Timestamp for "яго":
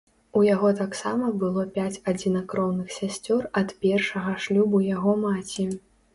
0.45-0.69, 4.89-5.17